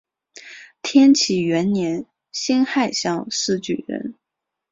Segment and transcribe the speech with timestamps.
[0.81, 4.15] 天启元年辛酉乡试举人。